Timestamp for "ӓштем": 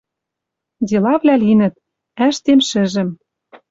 2.27-2.59